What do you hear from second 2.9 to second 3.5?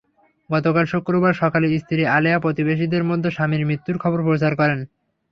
মধ্যে